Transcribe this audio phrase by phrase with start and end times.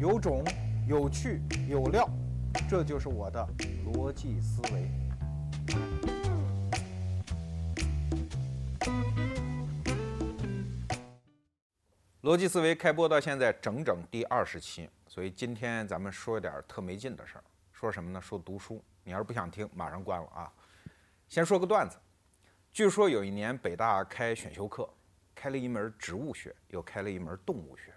[0.00, 0.42] 有种，
[0.88, 2.08] 有趣，有料，
[2.70, 3.46] 这就是我的
[3.84, 4.90] 逻辑思维。
[12.22, 17.44] 逻辑思维开播到现在整整第二十期，所以今天咱们说一点特没劲的事儿。
[17.70, 18.18] 说什么呢？
[18.18, 18.82] 说读书。
[19.04, 20.50] 你要是不想听，马上关了啊。
[21.28, 21.98] 先说个段子。
[22.72, 24.88] 据说有一年北大开选修课，
[25.34, 27.92] 开了一门植物学，又开了一门动物学。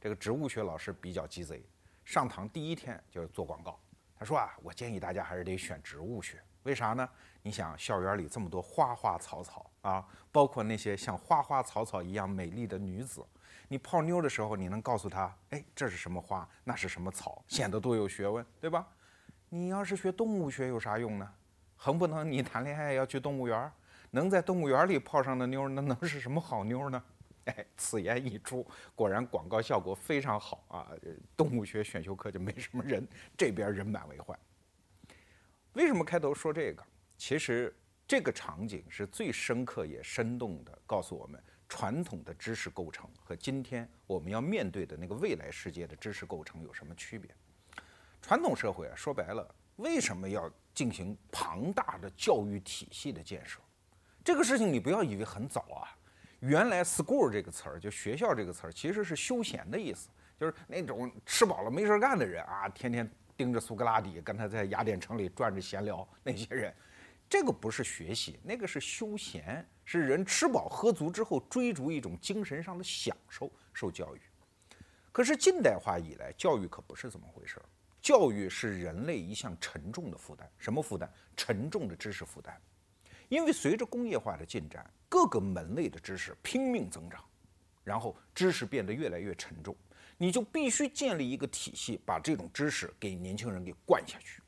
[0.00, 1.64] 这个植物学老师比较鸡贼，
[2.04, 3.78] 上堂第一天就做广告。
[4.16, 7.08] 他说啊，我建议大家还是得选植物学，为啥呢？
[7.42, 13.24] 你想校园里这么多花花草草啊，包括那些像花花草草一样美丽的女子，
[13.66, 18.86] 你泡妞的时候，你能告诉她，哎，这是什么花，那是什么草，显得多有学问，对吧？
[19.48, 21.28] 你要是学动物学有啥用呢？
[21.76, 23.72] 横不能你谈恋爱要去动物园？
[24.10, 27.02] 能在动物园里泡上的妞，那能是什么好妞呢？
[27.48, 30.92] 哎， 此言一出，果然广告效果非常好啊！
[31.36, 34.38] 动物学选修课就没什么人，这边人满为患。
[35.72, 36.84] 为什么开头说这个？
[37.16, 37.74] 其实
[38.06, 47.30] 这个场景是最深刻也生动的，告诉我们传统的知识构成和今天我们要面对的那个未来世界的知识构成有什么区别。
[48.20, 53.60] 传统社会啊，说白了，为什么要进行庞大的教育体系的建设？
[54.24, 55.88] 这个事情你不要以为很早啊，
[56.40, 60.08] 原来 “school” 这个词儿，就学校这个词儿，其实是休闲的意思，
[60.38, 66.72] 就是那种吃饱了没事干的人啊，天天盯着苏格拉底，跟他在雅典城里转着闲聊那些人，
[67.28, 74.20] 这个不是学习，那个是休闲，是人吃饱喝足之后追逐一种精神上的享受，受教育。
[75.10, 77.66] 可是近代化以来，教育可不是这么回事儿，
[78.00, 81.10] 教育是人类一项沉重的负担，什么负担？
[81.36, 82.56] 沉重的知识负担。
[83.28, 87.24] 因为随着工业化的进展，各个门类的知识拼命增长，
[87.84, 89.74] 然后知识变得越来越沉重，
[90.16, 94.42] 你就必须建立一个体系，把这种知识给年轻人给灌下去。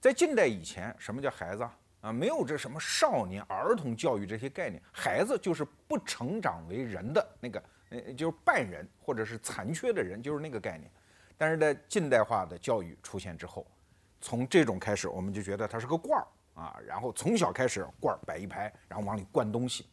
[0.00, 1.78] 在近代以前，什么叫孩子啊？
[2.00, 10.90] 啊，没有这什么少年儿童教育这些概念，孩子就是不成长为人的那个，呃，就是半人或者是残缺的人，就是那个概念。
[11.36, 13.66] 但是在近代化的教育出现之后，
[14.20, 16.26] 从这种开始，我们就觉得它是个罐儿。
[16.60, 19.86] 啊，然后从小开始罐儿摆一排，然后往里灌东西，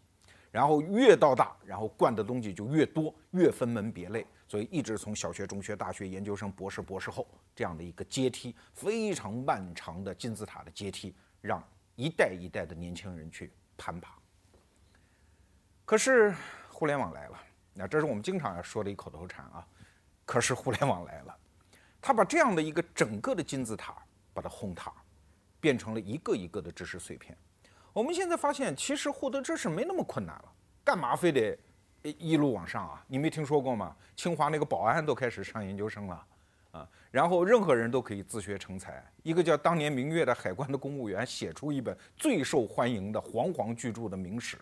[0.51, 11.63] 然后越到大，然后灌的东西就越多，越分门别类，所以一直从小学、中学、大学、研究生、博士、博士后这样的一个阶梯，非常漫长的金字塔的阶梯，让
[11.95, 14.13] 一代一代的年轻人去攀爬。
[15.85, 16.35] 可是
[16.69, 17.39] 互联网来了，
[17.73, 19.65] 那这是我们经常要说的一口头禅啊。
[20.25, 21.37] 可是互联网来了，
[22.01, 23.95] 他把这样的一个整个的金字塔
[24.33, 24.91] 把它轰塌。
[25.67, 27.37] 变成了一个一个的知识碎片。
[27.91, 31.59] 我们现在发现，其实获得知识没那么困难了，干嘛非得
[32.01, 33.03] 一路往上啊？
[33.05, 33.93] 你没听说过吗？
[34.15, 36.25] 清华那个保安都开始上研究生了，
[36.71, 39.05] 啊，然后任何人都可以自学成才。
[39.23, 44.57] 一个叫当年明月的海关的公务员写出一本最受欢迎的煌煌巨著的明史。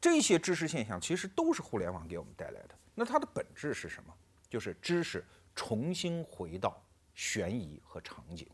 [0.00, 2.70] 这些知识现象其实都是互联网给我们带来的。
[2.96, 4.12] 那它的本质是什么？
[4.50, 5.24] 就是知识
[5.54, 6.82] 重新回到
[7.14, 8.48] 悬疑和场景。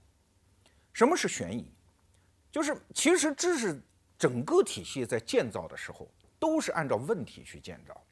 [0.92, 1.70] 什么是悬疑？
[2.52, 3.80] 就是其实知识
[4.18, 8.02] 整个体系在建造的时候，都是按照问题去建造，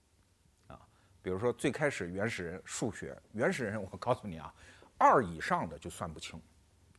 [0.68, 0.80] 啊，
[1.20, 4.54] 比如说最开始原始人数学，原始人我告诉你啊，
[4.96, 6.40] 二以上的就算不清，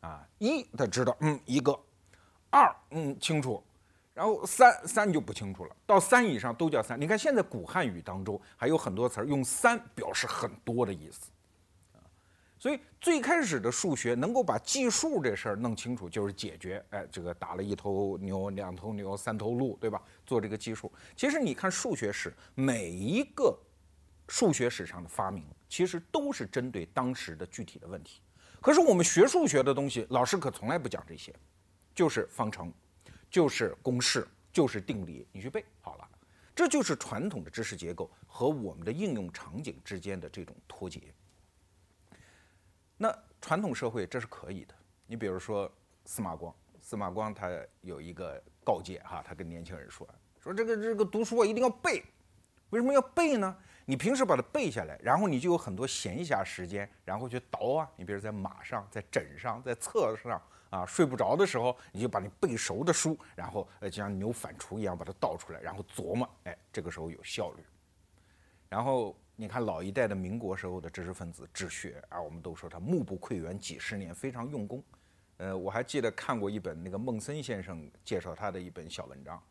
[0.02, 1.72] 啊，一他知道，嗯，一个，
[2.50, 3.64] 二，嗯，清楚，
[4.14, 7.00] 然后三，三就不清楚了，到三以上都叫三。
[7.00, 11.32] 你看现在古汉语当中还有很多词儿用三表示很多的意思。
[12.60, 20.04] 所以最开始的数学能够把计数这事儿弄清楚，就是解决，哎，这个打了一头牛、两头牛、三头鹿，对吧？
[20.26, 20.92] 做这个计数。
[21.16, 23.58] 其实你看数学史，每一个
[24.28, 28.20] 数学史上的发明，其实都是针对当时的具体的问题。
[28.60, 31.34] 可是我们学数学的东西，老师可从来不讲这些，
[31.96, 32.74] 就是方程，
[33.32, 36.06] 就是公式，就是定理，你去背好了。
[36.54, 41.00] 这就是传统的知识结构和我们的应用场景之间的这种脱节。
[43.02, 44.76] 那传统社会这是可以的。
[45.08, 45.72] 你比如说
[46.04, 47.50] 司马光，司马光他
[47.80, 50.06] 有一个告诫哈，他跟年轻人说，
[50.38, 52.04] 说这个这个读书啊一定要背。
[52.72, 53.56] 为什么要背呢？
[53.86, 57.90] 你平时把它背下来，然后你就有很多闲暇时间，然后去倒啊。
[57.96, 67.64] 你比如在马上、在枕上、在册子上啊，睡不着的时候，你就把你背熟的书，然后呃就像牛反刍一样把它倒出来，然后琢磨，哎，这个时候有效率。
[68.68, 69.16] 然后。
[69.40, 74.84] 你看老一代的民国时候的知识分子治学啊，我们都说他目不窥园几十年，非常用功。
[75.38, 79.42] 呃，我还记得看过一本那个孟森先生介绍他的一本小文章，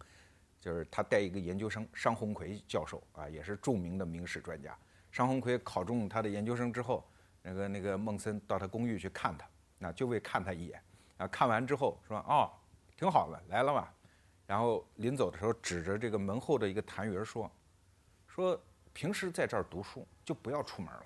[0.61, 4.77] 就是他带一个研究生商鸿逵教授啊，也是著名的明史专家。
[5.11, 7.03] 商鸿逵考中他的研究生之后，
[7.41, 9.49] 那个那个孟森到他公寓去看他，
[9.79, 10.79] 那就为看他一眼。
[11.17, 12.53] 啊，看完之后说哦，
[12.95, 13.91] 挺好的，来了吧。
[14.47, 17.51] 然后临走的时候，指着这个门后的一个痰盂说
[18.29, 18.61] ：“说
[18.99, 21.05] 平时在这儿读书就不要出门了。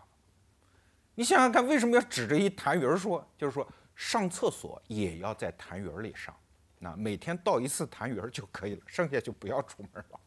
[1.14, 3.22] 你想想看，为什么要指着一痰盂说？
[3.36, 6.34] 就是说上厕所也要在痰盂里上，
[6.78, 10.18] 那每天倒一次痰盂就可以了，剩下就不要出门了。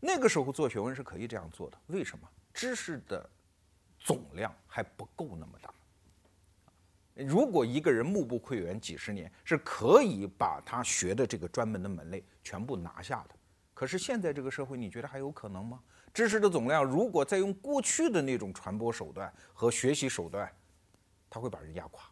[0.00, 2.26] 那个时候做学问是可以这样做的，为什么？
[2.54, 3.28] 知识的
[4.00, 5.70] 总量还不够那么大。”
[7.22, 13.34] 如果一个人目不窥园几十年，是可以把他学的这个专门的门类全部拿下的。
[13.74, 15.82] 可是现在这个社会，你觉得还有可能吗？
[16.16, 20.50] 知识的总量如果再用过去的那种传播手段和学习手段，
[21.28, 22.06] 他会把人压垮。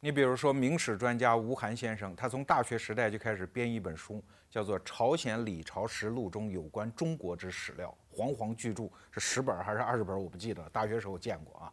[0.00, 4.20] 你比如说，明史专家吴晗先生，他从大学时代就开始编一本书，
[4.50, 10.20] 叫做《朝鲜李朝实录中有关中国之史料》，煌煌巨著，是十本还是二十本？
[10.20, 11.72] 我不记得，大学时候见过啊。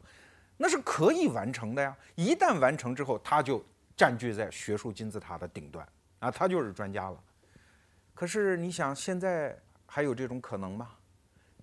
[0.55, 1.97] 那是可以完成的呀！
[2.13, 3.65] 一旦完成之后，他就
[3.97, 5.83] 占据在学术金字塔的顶端
[6.19, 7.19] 啊，他就是专家了。
[8.13, 10.91] 可是你想，现在还有这种可能吗？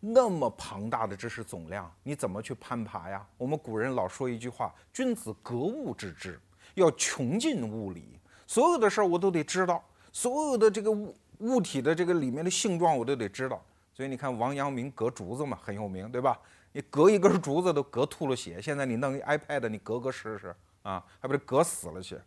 [0.00, 3.24] 那么庞大的知识总量，你怎么去攀爬呀？
[3.36, 6.40] 我们古人老说一句话：“君子格物致知，
[6.74, 8.18] 要穷尽物理。”
[8.48, 13.62] 所有的事儿我都得知道，所有的这个物物体的这个里面的性状我都得知道。
[13.92, 16.40] 所以你看王阳明隔竹子嘛，很有名，对吧？
[16.72, 22.18] 你隔一根竹子都隔吐了血，现在你弄一 iPad，你隔个试试啊，还不得隔死了去？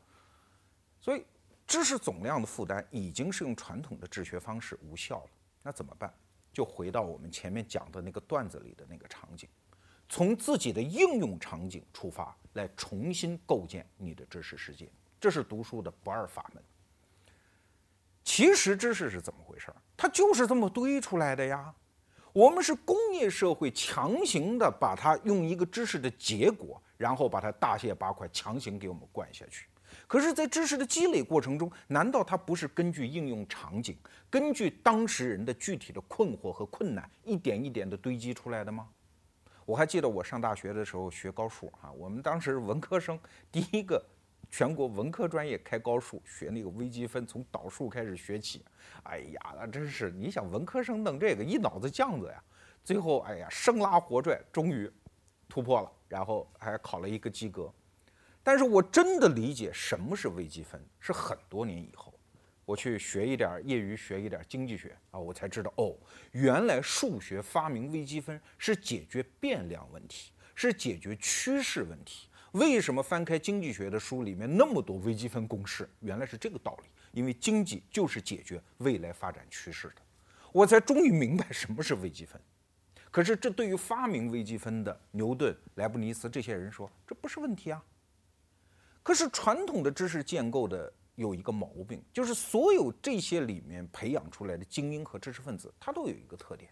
[1.02, 1.26] 所以
[1.66, 5.30] 知识总量的负担已经是用传统的治学方式无效了。
[5.64, 6.14] 那怎么办？
[6.54, 9.50] 就回到我们前面讲的那个段子里的那个场景，
[10.08, 14.88] 从自己的应用场景出发，来重新构建你的知识世界。
[15.20, 16.64] 这是读书的不二法门。
[18.24, 19.76] 其实知识是怎么回事儿？
[19.98, 21.74] 它就是这么堆出来的呀。
[22.32, 29.68] 我们是工业社会强行的把它用一个知识的结果，然后把它大卸八块，强行给我们灌下去。
[30.08, 33.98] 可是，在知识的积累过程中，难道它不是根据应用场景，
[34.30, 38.88] 根据当时人的具体的困惑和困难，一点一点的堆积出来的吗？
[39.66, 43.20] 我还记得我上大学的时候学高数啊，我们当时文科生
[43.52, 44.04] 第一个。
[44.52, 48.64] 全国文科专业开高数，学那个微积分，从导数开始学起。
[49.02, 52.44] 哎呀，那真是你想文科生弄这个一脑子浆子呀。
[52.84, 54.88] 最后，哎呀，生拉活拽，终于
[55.50, 57.74] 突破了，然后还考了一个及格。
[58.44, 62.14] 但是我真的理解什么是微积分，是很多年以后，
[62.66, 65.96] 我去学一点业余学一点经济学啊，我才知道哦，
[66.32, 72.28] 原来数学发明微积分是解决变量问题，是解决趋势问题。
[72.52, 75.90] 为什么翻开经济学的书里面那么多微积分公式？
[76.02, 76.90] 原来是这个道理。
[77.14, 80.02] 因为经济就是解决未来发展趋势的，
[80.52, 82.42] 我才终于明白什么是微积分。
[83.12, 87.80] 可是这对于发明微积分的牛顿、莱布尼茨这些人说，这不是问题啊。
[89.04, 96.72] 可是传统的知识建构的有一个毛病，就是所有这些里面培养出来的精英和知识分子，他都有一个特点，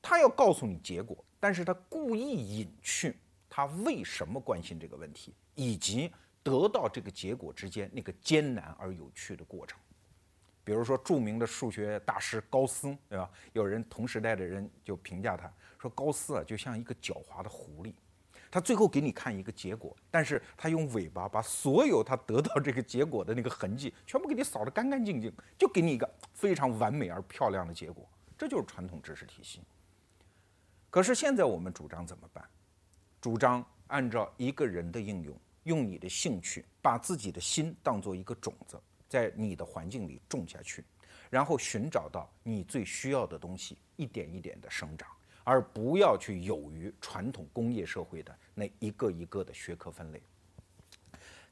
[0.00, 3.18] 他要告诉你结果，但是他故意隐去。
[3.50, 6.12] 他为什么关心这个问题，以及
[6.44, 9.80] 得到这个结果之间那个艰难而有趣的过程？
[10.62, 13.28] 比如说，著名的数学大师高斯，对吧？
[13.54, 15.50] 有人同时代的人就评价他
[15.80, 17.94] 说：“高斯啊，就像一个狡猾的狐狸，
[18.50, 28.08] 他最后给你看一个结果，但是他用尾巴把所有他得到这个结果的那个痕迹全部给你扫得干干净净，就给你一个非常完美而漂亮的结果。
[28.36, 29.60] 这就是传统知识体系。
[30.90, 32.42] 可是现在我们主张怎么办？”
[33.20, 40.84] 主张按照一个人的应用，用你的兴趣，把自己的心当做一个种子，在你的环境里种下去，
[41.28, 45.08] 然后寻找到你最需要的东西，一点一点的生长，
[45.48, 50.22] 而不要去有于传统工业社会的那一个一个的学科分类。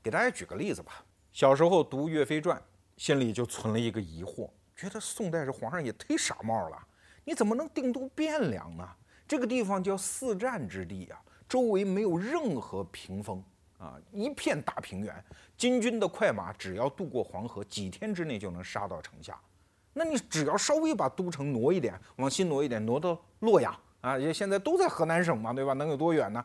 [0.03, 2.59] 给大家举个例子吧，小时候读《岳飞传》，
[2.99, 6.87] 心里就存了一个疑惑，觉得宋代这皇上也忒傻帽了，
[7.25, 8.87] 你怎么能定都汴梁呢？
[9.27, 11.19] 这个地方叫四战之地啊。
[11.49, 13.43] 周围没有任何屏风
[13.79, 15.25] 啊，一片大平原。
[15.57, 19.41] 金军的快马只要渡过黄河，几天之内就能杀到城下。
[19.95, 23.75] 那你只要稍微把都城挪一点，往西挪一点，挪到洛阳
[24.07, 25.73] 啊，也现在都在河南省嘛，对吧？
[25.73, 26.45] 能有多远呢？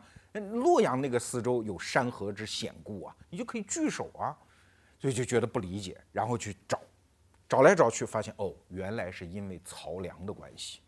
[0.54, 4.36] 洛阳那个四周有山河之险固啊，你就可以据守啊。
[5.00, 6.80] 所以就觉得不理解，然后去找，
[7.48, 10.80] 找来找去发现哦，原来是因为曹梁的关系。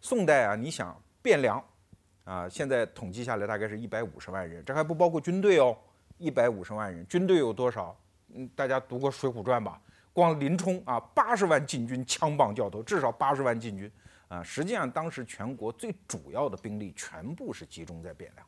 [0.00, 1.64] 宋代啊，你想汴梁。
[2.24, 5.76] 啊，现在统计下来大概是一百五十万人，这还不包括军队哦。
[6.16, 7.94] 一百五十万人，军队有多少？
[8.34, 9.80] 嗯，大家读过《水浒传》吧？
[10.12, 13.90] 光林冲啊，八十万禁军，枪棒教头，至少八十万禁军
[14.28, 14.42] 啊。
[14.42, 18.46] 实际上，当时全国最主要的兵力全部是集中在汴梁。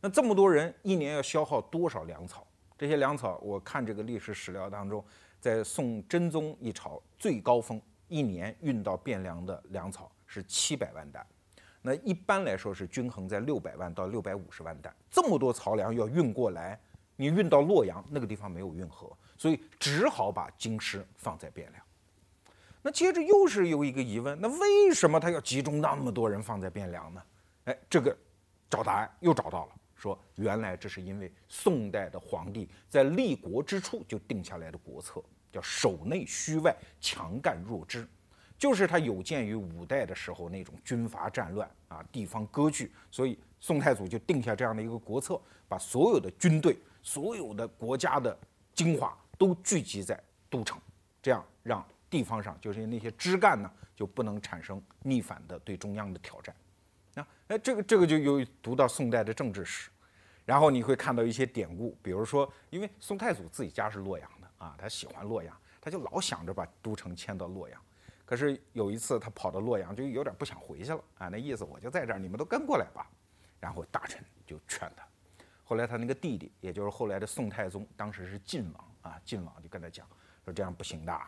[0.00, 2.46] 那这么多人一年要消耗多少粮草？
[2.76, 5.04] 这些粮草，我看这个历史史料当中，
[5.38, 11.24] 在宋真宗一朝最高峰，一年运到汴梁的粮草是七百万担。
[11.80, 14.92] 那一般来说是均衡在六百万到六百五十万担。
[15.10, 16.80] 这么多漕粮要运过来，
[17.14, 21.74] 你运到洛阳那个地方没有运河，所以只好把京师放在汴梁。
[22.82, 27.22] 那接着又是有一个疑问，那为什么他要集中那么多人放在汴梁呢？
[27.64, 28.16] 哎，这个
[28.68, 29.72] 找答案又找到了。
[29.94, 35.22] 说原来这是因为宋代的皇帝在立国之初就定下来的国策，
[35.52, 38.04] 叫守内虚外，强干弱支，
[38.58, 48.36] 就是他有鉴于五代的时候那种军阀战乱啊，地方割据，所以宋太祖就定下这样的一个国策，把所有的军队、所有的国家的
[48.74, 50.20] 精华都聚集在
[50.50, 50.76] 都城，
[51.22, 56.54] 这样让地方上就是那些枝干呢就不能产生逆反的对中央的挑战。
[57.14, 59.90] 那，哎，这个这个就有读到宋代的政治史。
[60.44, 67.80] 然后你会看到一些典故，比如说，因为宋太祖自己家是洛阳的啊，他喜欢洛阳，他就老想着把都城迁到洛阳。
[68.26, 73.10] 可是有一次他跑到洛阳，就有点不想回去了啊，那意思我就在这儿，你们都跟过来吧。
[73.60, 75.06] 然后大臣就劝他。
[75.64, 80.06] 后来他那个弟弟，也就是后来的宋太宗，当时是晋王啊，晋王就跟他讲
[80.44, 81.18] 说这样不行的，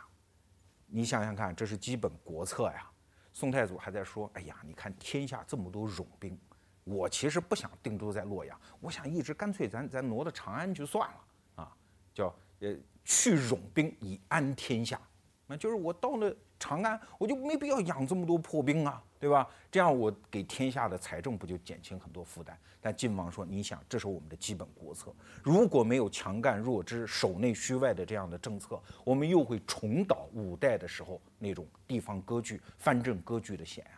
[0.97, 2.89] 你想想看，这是基本国策呀。
[3.33, 6.39] 宋太祖还在说，哎呀，你看天下这么多冗兵。
[6.85, 11.25] 我其实不想定都在洛阳，我想一直干脆咱咱挪到长安去算了
[11.57, 11.77] 啊，
[12.15, 15.01] 叫呃去冗兵以安天下，
[15.49, 19.49] 那就是我到了长安，我就没必要养这么多破兵啊，对吧？
[19.71, 22.54] 这样我给天下的财政不就减轻很多负担？
[22.78, 25.11] 但晋王说，你想，这是我们的基本国策，
[25.43, 33.97] 如果没有强干弱支、守内虚外的这样的政策，我们又会重蹈五代的时候那种地方割据、藩镇割据的险啊。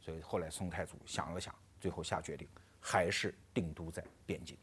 [0.00, 1.54] 所以后来宋太祖想了想。
[1.78, 2.48] 最后下决定，
[2.80, 4.56] 还是定都在汴京。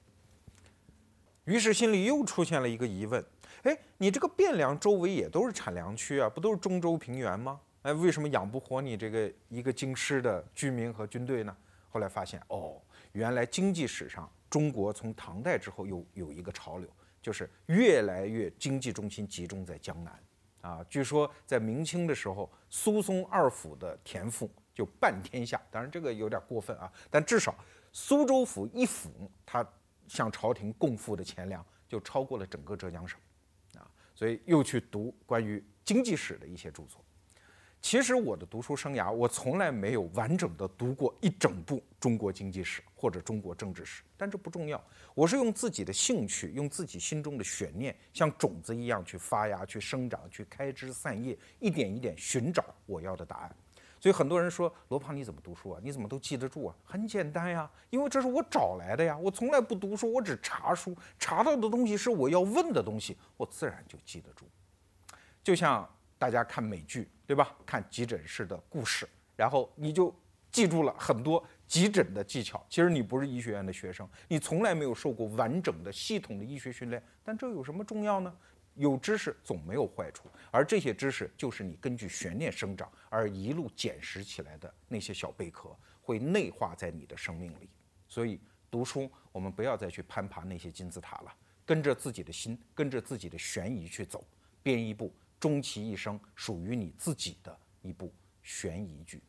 [1.43, 3.23] 于是心里又出现了一个疑问：
[3.61, 7.59] 哎，你这个汴梁周围也都是产粮区啊，不都是中州平原吗？
[7.83, 11.55] 哎，为什么养不活你这个一个京师的居民和军队呢？
[11.89, 16.89] 后来发现，哦，原来经济史上中国从唐代之后又有一个潮流，
[17.21, 20.19] 就是越来越经济中心集中在江南。
[20.61, 24.49] 啊，据说在明清的时候，苏松二府的田赋。
[24.73, 27.53] 就半天下，当然这个有点过分啊，但至少
[27.91, 29.67] 苏州府一府，他
[30.07, 33.19] 向朝廷供赋的钱粮就超过了整个浙江省，
[33.77, 33.85] 啊，
[34.15, 37.00] 所以又去读关于经济史的一些著作。
[37.81, 44.81] 其实我的读书生涯，我从来没有完整的读过一整部中国经济史或者中国政治史，但这不重要，
[45.15, 53.55] 我是用自己的兴趣，用自己心中的悬念，像种子一样去发芽、去生长、去开枝散叶，一点一点寻找我要的答案。
[53.99, 55.79] 所以很多人说罗胖你怎么读书啊？
[55.83, 56.75] 你怎么都记得住啊？
[56.83, 59.17] 很简单呀，因为这是我找来的呀。
[59.17, 64.45] 我从来不读书，我只查书，查到的东西是我要问的东西，我自然就记得住。
[65.43, 65.87] 就像
[66.21, 67.57] 大家看美剧，对吧？
[67.65, 70.15] 看急诊室的故事，然后你就
[70.51, 72.63] 记住了很多急诊的技巧。
[72.69, 78.31] 其实你不是医学院的学生，你从来没有受过完整的、系统的医学训练，但这有什么重要呢？
[78.75, 87.67] 有知识总没有坏处，而这些知识就是你根据悬念生长而一路捡拾起来的那些小贝壳，会内化在你的生命里。
[88.07, 91.33] 所以读书，我们不要再去攀爬那些金字塔了，
[91.65, 94.23] 跟着自己的心，跟着自己的悬疑去走，
[94.61, 99.19] 编一部终其一生属于你自己的一部悬疑剧。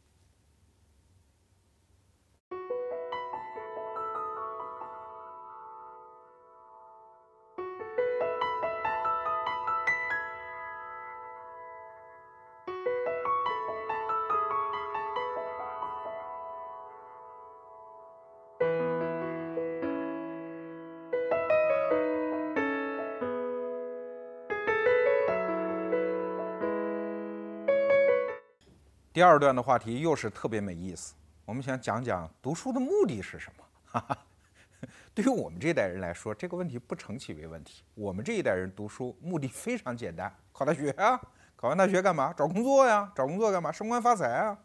[29.12, 31.14] 第二段的话题又是特别没意思。
[31.45, 34.00] 我们想讲讲读书的目的是什么？
[35.12, 37.83] 对于我们这代人来说，这个问题不成其为问题。
[37.95, 41.21] 我们这一代人读书目的非常简单：考大学啊，
[41.57, 42.33] 考完大学干嘛？
[42.33, 43.71] 找工作呀，找工作干嘛？
[43.71, 44.59] 升官发财啊，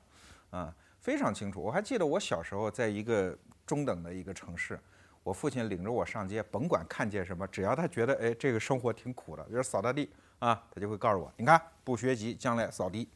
[0.51, 1.61] 啊，非常清楚。
[1.61, 4.79] 我还记得我小时候在一个中等的一个城市，
[5.23, 13.09] 我父亲领着我上街，甭管看见什么，只要他觉得哎这个生活挺苦的，比如扫大地啊，他就会告诉我：你看，不学习将来扫地。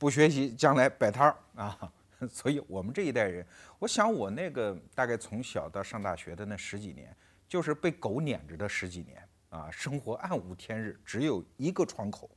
[0.00, 1.92] 不学习，将来摆摊儿啊！
[2.32, 3.46] 所以，我们这一代人，
[3.78, 7.14] 我想我那个大概从小到上大学的那十几年，
[7.46, 9.70] 就是被狗撵着的十几年啊！
[9.70, 12.30] 生活暗无天日，只有一个窗口，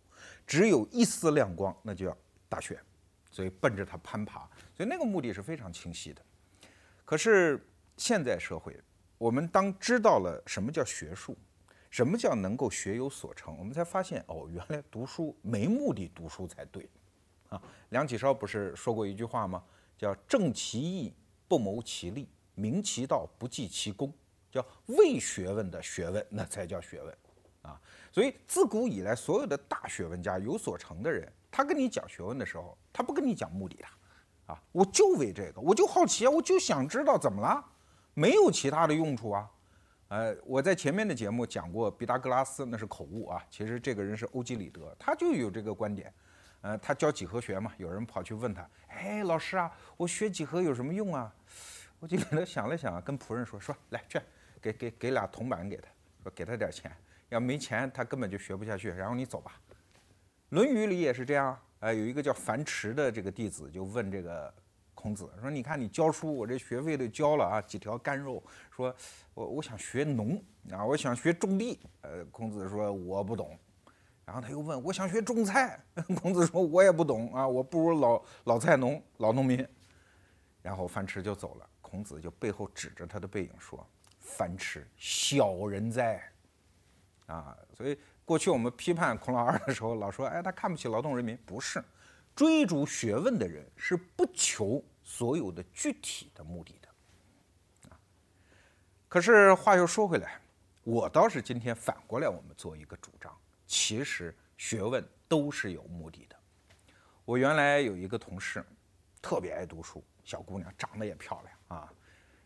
[0.45, 2.17] 只有一丝亮光，那就要
[2.49, 2.77] 大学，
[3.31, 4.39] 所以奔着它攀爬，
[4.75, 6.21] 所以那个目的是非常清晰的。
[7.05, 7.65] 可是
[7.95, 8.77] 现在社会，
[9.17, 11.37] 我们当知道了什么叫学术，
[11.89, 16.89] 什么叫能够学有所成，我们才发现哦，原来读书没目的读书才对。
[17.53, 19.63] 啊，梁启超不是说过一句话吗？
[19.95, 21.13] 叫正其义，
[21.47, 24.11] 不谋其利，明其道，不计其功，
[24.49, 27.17] 叫为学问的学问，那才叫学问。
[27.61, 27.79] 啊，
[28.11, 33.85] 所以自古以来，所有的大学问家有所成的人，他跟你讲学问的时候，他不跟你讲目的的。
[34.47, 37.63] 啊，我就为这个，我就好奇啊，我就想知道怎么了，
[38.15, 39.49] 没有其他的用处啊。
[40.09, 43.41] 呃，我在前面的节目讲过毕达哥拉斯，那是口误啊。
[43.49, 46.13] 其实这个人是欧几里得，他就有这个观点。
[46.63, 51.33] 呃，他教几何学嘛，有人跑去问他，哎，老师啊，我学几何有什么用啊？
[51.99, 54.17] 我就给他想了想，跟仆人说，说来去，
[54.61, 55.87] 给给给俩铜板给他，
[56.23, 56.89] 说给他点钱，
[57.27, 58.89] 要没钱他根本就学不下去。
[58.89, 59.59] 然后你走吧。
[60.55, 61.59] 《论语》里也是这样。
[61.79, 64.53] 呃，有一个叫樊迟的这个弟子就问这个
[64.93, 68.41] 孔子说：“你看你教书，我这学费都交了啊，几条干肉。
[68.71, 68.95] 说
[69.33, 70.41] 我我想学农
[70.71, 71.77] 啊，我想学种地。
[72.03, 73.59] 呃，孔子说我不懂。
[74.25, 75.79] 然后他又问我想学种菜，
[76.21, 79.67] 孔子说我也不懂啊，我不如老老菜农老农民。
[80.61, 83.85] 然后樊迟就走了，孔子就背后指着他的背影说：
[84.19, 86.23] 樊迟小人哉！
[87.27, 87.97] 啊，所以。
[88.25, 91.83] 过去我们批判孔老二的时候，老说：“哎，他看不起劳动人民。”不是，
[92.33, 97.89] 追逐学问的人是不求所有的具体的目的的。
[97.89, 97.99] 啊，
[99.09, 100.39] 可是话又说回来，
[100.85, 103.37] 我倒是今天反过来，我们做一个主张：
[103.73, 106.35] 其实学问都是有目的的。
[107.25, 108.63] 我原来有一个同事，
[109.19, 111.91] 特别爱读书，小姑娘长得也漂亮啊。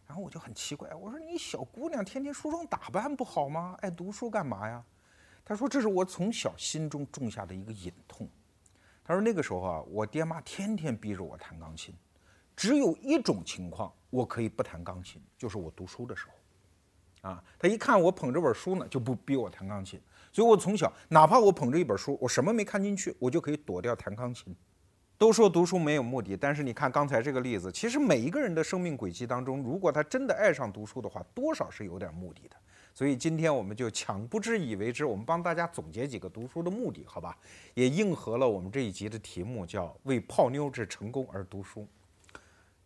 [0.07, 3.75] 然后我就很奇怪，我说：“你小姑娘天天梳妆打扮不好吗？
[3.81, 4.81] 爱读书干嘛呀？”
[5.43, 8.25] 他说：“这是我从小心中种下的一个隐痛。”
[9.03, 11.93] 他说：“那个时候啊，我爹妈天天逼着我弹钢琴，
[12.55, 17.29] 只有一种情况我可以不弹钢琴，就是我读书的时候。
[17.29, 20.01] 啊，他一看我捧着本书呢，就不逼我弹钢琴。
[20.31, 24.55] 所以我从小，哪怕我捧着一本书，我什么没看进去，我就可以躲掉弹钢琴。
[25.17, 32.55] 都说读书没有目的，但是你看刚才这个例子，其实每一个人的生命轨迹当中，如果他真的爱上读书的话，多少是有点目的的。”
[32.93, 37.37] 所以今天我们就强不知以为之，我们帮大家总结几个读书的目的，好吧？
[37.75, 41.87] 也应和了我们这一集的题目，叫为泡妞之成功而读书。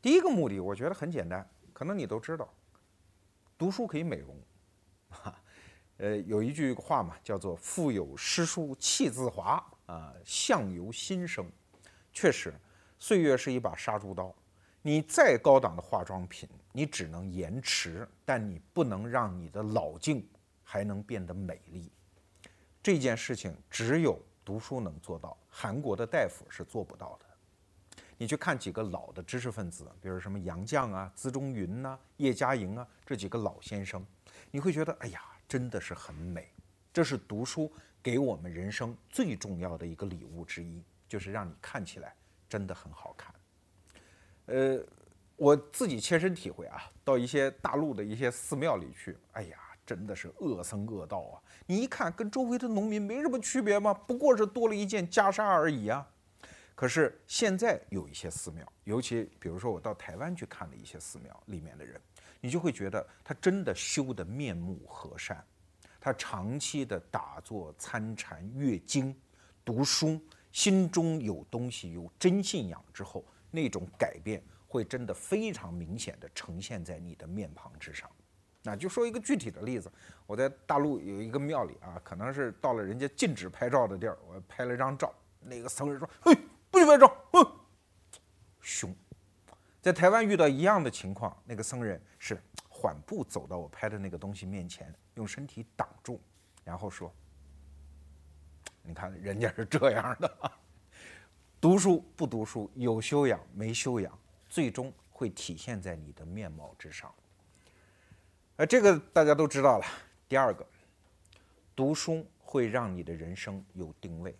[0.01, 2.47] 第一个目的，我觉得很简单，可能你都知道，
[3.57, 4.35] 读书可以美容。
[5.09, 5.33] 哈，
[6.01, 11.45] 呃，有一句话嘛，叫做“腹有诗书气自华，啊，相由心生”。
[12.11, 12.51] 确实，
[12.97, 14.33] 岁月是一把杀猪刀。
[14.81, 20.27] 你再高档的化妆品，你只能延迟，但你不能让你的老境
[20.63, 21.91] 还能变得美丽。
[22.81, 27.25] 这件事情只有读书能做到，韩国的大夫是做不到的。
[28.17, 34.03] 你去看几个老的知识分子，比如什么杨绛啊、资中云呐、叶嘉莹啊这几个老先生，
[34.49, 36.47] 你会觉得，哎呀，真的是很美。
[36.93, 37.69] 这是读书
[38.01, 42.15] 给我们人生最重要的一个礼物之一，就是让你看起来
[42.47, 43.35] 真的很好看。
[44.45, 44.81] 呃，
[45.35, 51.35] 我自己切身体会啊，到一些大陆的一些寺庙里去，哎呀，真的是恶僧恶道啊！
[51.65, 53.93] 你一看跟周围的农民没什么区别吗？
[53.93, 56.07] 不过是多了一件袈裟而已啊。
[56.75, 61.99] 可是现在有一些寺庙，尤其比如说我到台湾去看的一些寺庙里面的人，
[62.41, 65.41] 你就会觉得他真的修得面目和善，
[65.99, 69.15] 他长期的打坐参禅阅经
[69.63, 70.19] 读书，
[70.51, 73.23] 心中有东西，有真信仰之后。
[73.53, 78.09] 那种改变会真的非常明显的呈现在你的面庞之上。
[78.63, 79.91] 那就说一个具体的例子，
[80.25, 85.13] 我在大陆有一个庙里啊，可能是到了人家禁止拍照的地儿，我拍了张照。
[85.41, 86.33] 那个僧人说：“嘿，
[86.69, 87.45] 不许拍照，哼，
[88.61, 88.95] 凶。”
[89.81, 92.39] 在台湾遇到一样的情况，那个僧人是
[92.69, 96.21] 缓步走到我拍的那个东西面前，用身体挡住，
[96.63, 97.11] 然后说
[98.83, 100.51] ：“你看人家是这样的。
[101.59, 104.17] ”读书不读书，有修养没修养，
[104.47, 107.13] 最终会体现在你的面貌之上。
[108.57, 109.85] 呃，这个大家都知道了。
[110.27, 110.65] 第二个，
[111.75, 114.35] 读书会让你的人生有定位，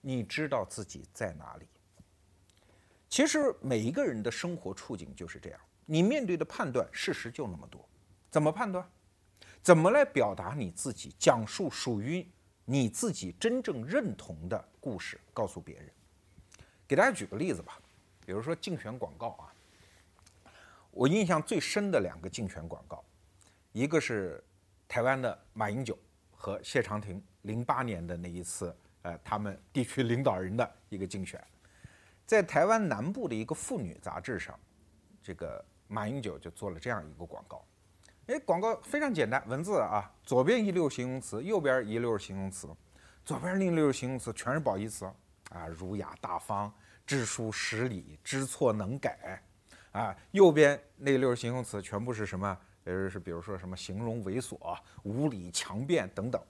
[0.00, 1.68] 你知道自己在哪里。
[3.08, 7.86] 其实每一个人的生活处境就是这样，你面对的判断事实就那么多，
[8.30, 8.88] 怎么判断？
[9.62, 12.26] 怎么来表达你自己，讲述属于
[12.66, 15.90] 你自己真正认同的故事，告诉别人？
[16.86, 17.80] 给大家举个例子吧，
[18.26, 19.48] 比如说竞选广告啊，
[20.90, 23.02] 我印象最深的两个竞选广告，
[23.72, 24.42] 一个是
[24.86, 25.98] 台湾的马英九
[26.30, 31.42] 和谢长廷零八年的那一次，呃，他们地区领导人的一个竞选，
[32.26, 34.58] 在台湾南部的一个妇女杂志上，
[35.22, 37.64] 这个马英九就做了这样一个广告，
[38.26, 42.68] 哎，广告非常简单，文字啊，左边一溜形容词，右边一溜形容词，
[43.24, 45.04] 左边另一溜形容词全是褒义词
[45.50, 46.72] 啊，儒雅大方、
[47.06, 49.42] 知书识礼、知错能改
[49.92, 52.58] 啊，右边那溜形容词全部是什么？
[52.84, 56.42] 呃，是比如说什么形容猥琐、无理、强辩等等。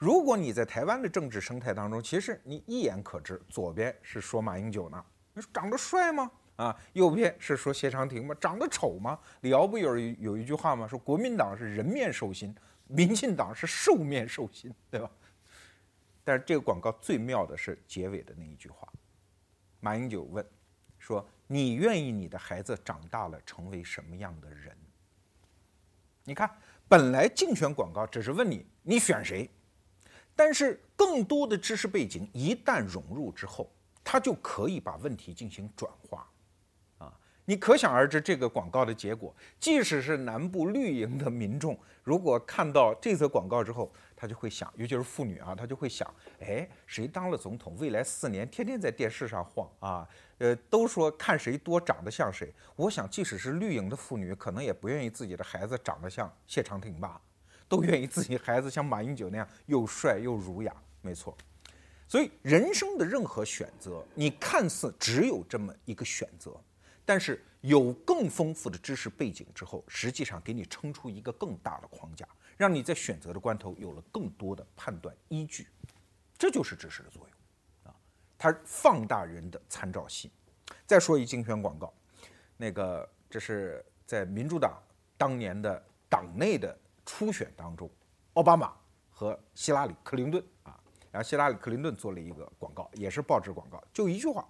[0.00, 6.30] 如果你在台湾的政治生态当中，其实你一眼可知，左边是说马英九呢，你说长得帅吗？
[6.56, 8.34] 啊，右边是说谢长廷吗？
[8.40, 9.18] 长得丑吗？
[9.42, 10.88] 李敖不有有一句话吗？
[10.88, 12.54] 说国民党是人面兽心，
[12.86, 15.10] 民进党是兽面兽心，对吧？
[16.24, 18.90] 但是这个广告最妙的是结尾的那一句话，
[19.80, 20.42] 马英九问
[20.98, 24.74] 说：“你愿意你的孩子长大了成为什么样的人？”
[26.24, 26.50] 你看，
[26.88, 29.50] 本来竞选广告只是问你你选谁，
[30.42, 33.70] 但是更多的知识背景一旦融入之后，
[34.02, 36.26] 它就可以把问题进行转化。
[36.96, 37.12] 啊
[37.44, 52.50] 你可想而知，这个广告的结果，即使是南部绿营的民众，如果看到这则广告之后，他就会想，尤其是妇女啊，他就会想，哎，谁当了总统，未来四年天天在电视上晃啊，呃，都说看谁多长得像谁。
[52.76, 57.20] 我想，即使是绿营的妇女，可能也不愿意自己的孩子长得像谢长廷吧，
[57.70, 60.74] 都愿意自己孩子像马英九那样又帅又儒雅。
[61.00, 61.34] 没错，
[62.08, 66.54] 所以人生的任何选择，你看似只有这么一个选择。
[67.06, 75.66] 但是有更丰富的知识背景之后，实际上给你撑出一个更大的框架，让你在选择的关头有了更多的判断依据，
[76.36, 77.96] 这就是知识的作用啊，
[78.38, 80.30] 它放大人的参照系。
[80.86, 81.92] 再说一竞选广告，
[82.56, 84.80] 那个这是在民主党
[85.16, 86.78] 当年的党内的
[87.10, 87.90] 初选当中，
[88.34, 88.72] 奥巴马
[89.10, 90.78] 和希拉里·克林顿啊，
[91.10, 94.48] 然后希拉里·克林顿做了一个广告，也是报纸广告，就一句话，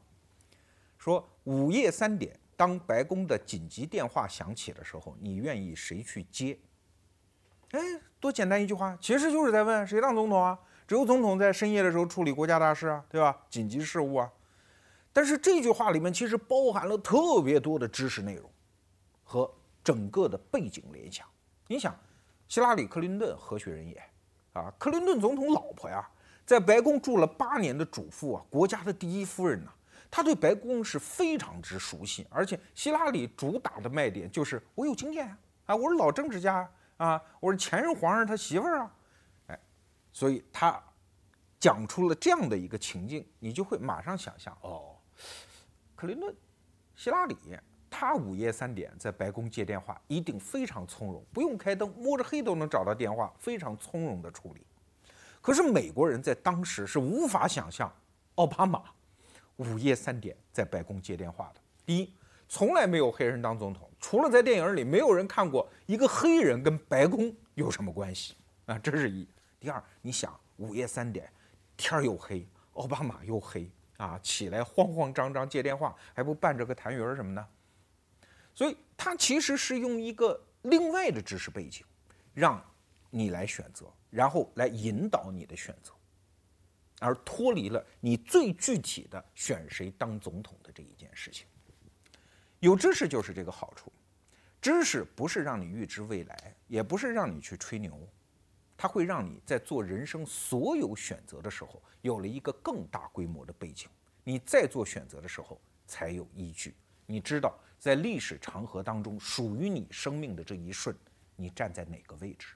[0.99, 2.39] 说午夜三点。
[2.59, 6.59] 当白宫的紧急电话响起的时候，你愿意谁去接？
[7.71, 7.81] 哎，
[8.21, 10.59] 多简单一句话，其实就是在问谁当总统啊？
[10.87, 13.47] 只有总统在深夜的时候处理国家大事啊，对吧？
[13.49, 14.31] 紧急事务啊。
[15.15, 18.51] 但是这句话里面其实包含了特别多的知识内容
[19.25, 19.51] 和
[19.83, 21.27] 整个的背景联想。
[21.67, 21.99] 你想，
[22.51, 24.03] 希拉里·克林顿何许人也？
[24.55, 26.05] 啊，克林顿总统老婆呀，
[26.45, 29.71] 在白宫住了八年的主妇啊，国家的第一夫人呢。
[30.11, 35.29] 他对白宫是非常之熟悉，而且希拉里主打的卖点就是我有经验
[35.67, 38.95] 啊，我是老政治家啊，我是前任皇上他媳妇儿啊，
[39.47, 39.61] 哎，
[40.13, 40.83] 所以他
[41.61, 44.97] 讲出了这样的一个情境，你就会马上想象哦，
[45.95, 46.35] 克林顿、
[46.97, 47.37] 希拉里，
[47.91, 54.65] 他午夜三点在白宫接电话，一定非常从容，不用开灯，摸着黑都能找到电话，非常从容的处理。
[55.43, 57.93] 可是美国人在当时是无法想象
[58.37, 58.85] 奥巴马。
[59.57, 61.61] 午夜三点在白宫接电话的。
[61.85, 62.15] 第一，
[62.49, 68.79] 从来没有黑人当总统，除了在电影里，没有人看过一个黑人跟白宫有什么关系啊？
[68.79, 69.29] 这是一。
[69.59, 71.31] 第二，你想午夜三点，
[71.77, 77.47] 天儿又黑，奥巴马又黑啊，起来慌慌张张接电话，还不伴着个痰盂什么的？
[78.61, 81.83] 所以他其实是用一个另外的知识背景，
[82.35, 82.63] 让
[83.09, 85.95] 你来选择，然后来引导你的选择。
[86.99, 91.47] 而脱离了你最具体的选谁当总统的这一件事情。
[92.59, 93.91] 有知识就是这个好处，
[94.61, 98.07] 知识不是让你预知未来，也不是让你去吹牛，
[98.77, 103.89] 它会让你在做人生所有选择的时候有了一个更大规模的背景，
[104.23, 106.75] 你再做选择的时候才有依据。
[107.07, 110.95] 你知道在历史长河当中属于你生命的这一瞬，
[111.35, 112.49] 你站在哪个位置？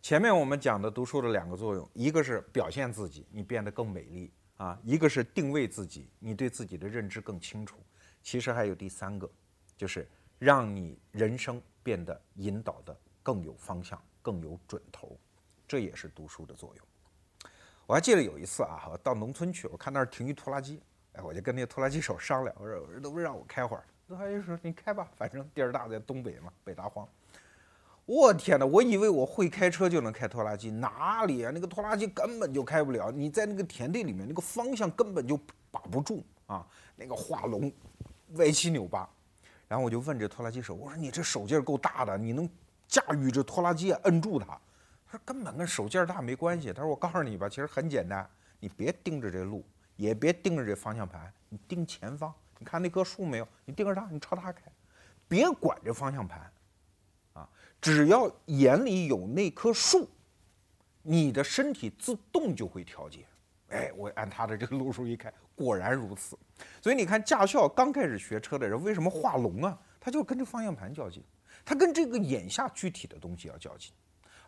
[0.00, 7.76] 前面我们讲的读书的两个作用，一个是表现自己，你变得更美丽啊；一个是定位自己，你对自己的认知更清楚。
[8.22, 9.30] 其实还有第三个，
[9.76, 15.18] 就是让你人生变得引导的更有方向、更有准头。
[15.68, 17.50] 这也是读书的作用。
[17.86, 20.80] 我还记得有一次啊，我到农村去，我看那儿停一拖拉机，
[21.12, 27.06] 哎，我就跟那个拖拉机手商量，我说：“我说能不能让我开会儿？”拖拉机说：“你开吧，反正地儿大，在东北嘛，北大荒。”
[28.06, 28.64] 我天哪！
[28.64, 31.50] 我以为我会开车就能开拖拉机，哪里啊？
[31.52, 33.10] 那个拖拉机根本就开不了。
[33.10, 35.36] 你在那个田地里面，那个方向根本就
[35.72, 36.64] 把不住啊！
[36.94, 37.72] 那个画龙
[38.34, 39.08] 歪七扭八。
[39.66, 42.48] 然后我就问这拖拉机手：“我说你这手劲儿够大的，你能
[42.86, 44.46] 驾驭这拖拉机摁住它？”
[45.10, 48.24] 他说：“根本跟手劲儿大没关系。”他说：“我告诉你吧，其实很简单，
[48.60, 49.64] 你别盯着这路，
[49.96, 52.32] 也别盯着这方向盘，你盯前方。
[52.58, 53.48] 你看那棵树没有？
[53.64, 54.62] 你盯着它，你朝它开，
[55.28, 56.40] 别管这方向盘。”
[57.34, 57.48] 啊
[57.80, 60.08] 只要眼里有那棵树，
[61.02, 63.26] 你的身体自动就会调节。
[63.68, 66.38] 哎，我按他的这个路数一开，果然如此。
[66.80, 69.78] 所以你看，驾校刚开始学车的人为什么画龙啊？
[70.00, 71.22] 他就跟着方向盘较劲。
[71.64, 73.92] 他跟这个眼下具体的东西要较劲。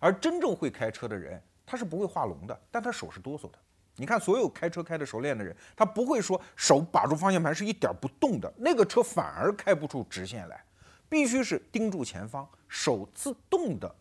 [0.01, 3.59] 而真正会开车的人，他是不会画龙的，但他手是哆嗦的。
[3.98, 10.64] 你看，所有开车开的熟练的人，他不会说手把住方向盘是一点不动的，那个车反而开不出直线来，
[11.08, 13.92] 必须是盯住前方，手自动的，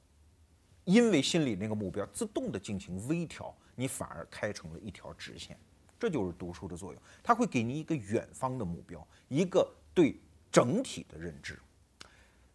[0.83, 5.57] 因为心里那个目标自动的进行微调，你反而开成了一条直线。
[5.99, 10.15] 这就是读书的作用，它会给你一个远方的目标，一个对
[10.51, 11.59] 整体的认知。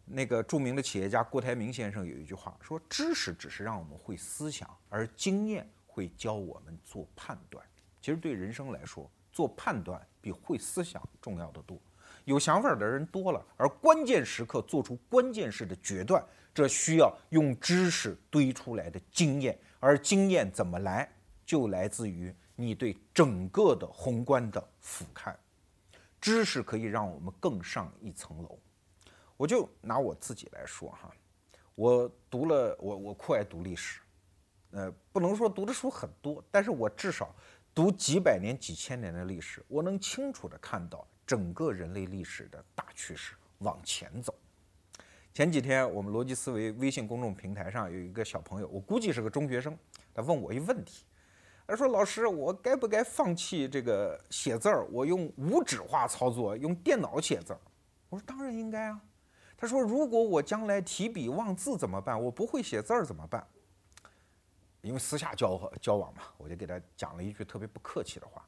[0.05, 7.63] 那个著名的企业家郭台铭先生有一句话说：“知识只是让我们会思想，而经验。”会教我们做判断，
[8.01, 11.79] 其实对人生来说，做判断比会思想重要的多。
[12.25, 19.55] 有想法的人多了，而关键时刻做出关键式的决断，这需要用知识堆出来的经验。
[19.79, 21.07] 而经验怎么来，
[21.45, 25.35] 就来自于你对整个的宏观的俯瞰。
[26.19, 28.57] 知识可以让我们更上一层楼。
[29.37, 31.13] 我就拿我自己来说哈，
[31.75, 33.99] 我读了，我我酷爱读历史。
[34.73, 37.33] 呃，不能说读的书很多，但是我至少
[37.75, 44.33] 读几百年、几千年的历史，我能清楚的看到整个人类历史的大趋势往前走。
[45.31, 49.77] 前几天我们逻辑思维微信公众平台上有一个小朋友，我估计是个中学生，
[50.13, 51.05] 他问我一问题，
[51.67, 57.59] 他说：“老师，我该不该放弃这个写字儿，我用无纸化操作，用电脑写字儿？”
[58.09, 59.01] 我说：“当然应该啊。”
[59.55, 62.21] 他说：“如果我将来提笔忘字怎么办？
[62.21, 63.47] 我不会写字儿怎么办？”
[64.83, 68.45] 因为私下交交往嘛，我就给他讲了一句特别不客气的话，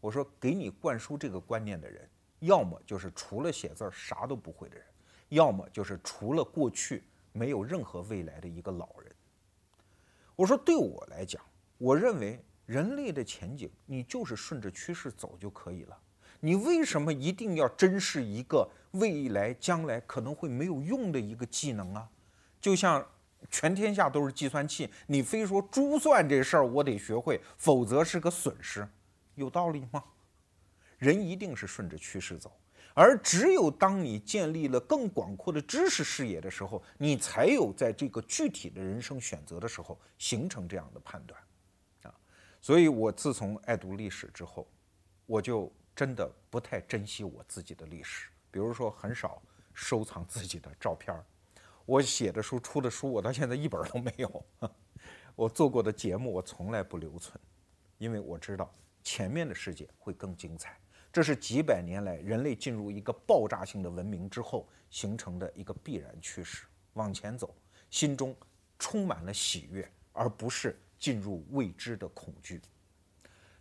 [0.00, 2.06] 我说：给你灌输这个观念的人，
[2.40, 4.84] 要么就是除了写字儿啥都不会的人，
[5.30, 9.10] 要么就是除了过去没有任何未来的一个老人。
[10.36, 11.42] 我说，对我来讲，
[11.78, 15.98] 我认为人类的前景，你就是顺着趋势走就可以了。
[16.38, 22.10] 你为什么一定要珍视一个未来将来可能会没有用的一个技能啊？
[22.60, 23.02] 就像。
[23.50, 28.86] 全天下都是计算器，你非说珠算这事儿我得学会，否则是个损失，
[29.34, 30.04] 有道理吗？
[30.98, 32.52] 人一定是顺着趋势走，
[32.92, 41.40] 而只有当你建立了更广阔的知识视野的时候，你才有在这个具体的人生选择的时候形成这样的判断，
[42.02, 42.14] 啊，
[42.60, 44.68] 所以我自从爱读历史之后，
[45.24, 49.40] 我就真的不太珍惜我自己的历史，比如说很少
[49.72, 51.24] 收藏自己的照片儿。
[51.88, 54.44] 我写的书、出的书，我到现在一本都没有。
[55.34, 57.40] 我做过的节目，我从来不留存，
[57.96, 58.70] 因为我知道
[59.02, 60.78] 前面的世界会更精彩。
[61.10, 66.66] 这是几百年来人类进入一个爆炸性的文明之后形成的一个必然趋势。
[66.92, 67.56] 往前走，
[67.88, 68.36] 心中
[68.78, 72.60] 充满了喜悦，而不是进入未知的恐惧。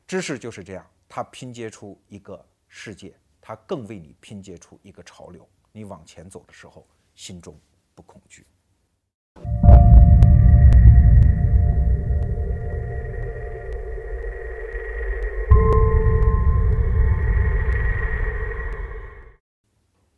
[0.06, 5.48] 知识就是这样，它拼接出一个世界，它更为你拼接出一个潮流。
[5.72, 6.86] 你往前走的时候，
[7.16, 7.58] 心中。
[7.98, 8.46] 不恐惧。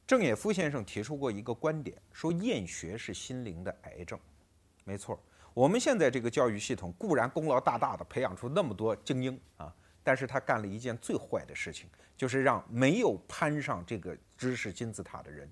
[0.05, 4.19] 郑也夫先生提出过一个观点，说厌学是心灵的癌症。
[4.83, 5.17] 没错，
[5.53, 11.87] 我们现在这个教育系统固然功劳大大的，培养出那么多精英啊，但是他干了一件最坏的事情，
[12.17, 15.47] 就是让没有攀上这个知识金字塔的人，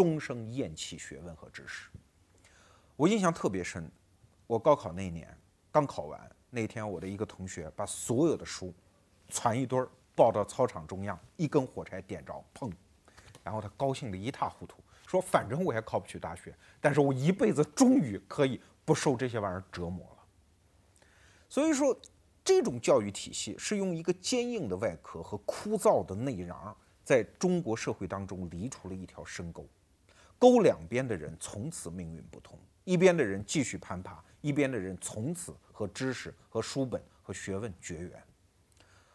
[0.00, 1.90] 终生厌弃学问和知识。
[2.96, 3.86] 我印象特别深，
[4.46, 5.36] 我高考那年
[5.70, 8.72] 刚考完那天，我的一个同学把所有的书
[9.28, 12.72] 攒一堆儿抱到操场中央，一根火柴点着，砰，
[13.44, 20.24] 然后他高兴得一塌糊涂，说：“反正我也考不去大学，但是我一辈子终于可以不受这些玩意儿折磨了。”
[21.46, 21.94] 所以说，
[22.42, 29.66] 这种教育体系是用一个坚硬的外壳和枯燥的内瓤，在中国社会当中犁出了一条深沟，
[30.40, 32.58] 沟两边的人从此命运不同。
[32.84, 38.22] 一边的人继续攀爬，一边的人从此和知识、和书本、和学问绝缘。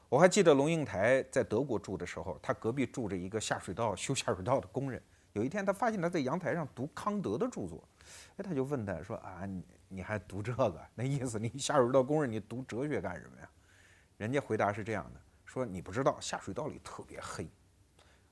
[0.08, 5.02] 我还记得龙应台在德国住的时候，他隔壁住着一个下水道修下水道的工人。
[5.34, 7.84] 有一天，他发现他在阳台上读康德的著作，
[8.38, 10.80] 哎，他就问他说：“啊，你你还读这个？
[10.94, 13.50] 那意思你下水道工人，你读哲学干什么呀？”
[14.16, 17.50] 人家回答是这样的：“说你不知道，下水道里特别黑。”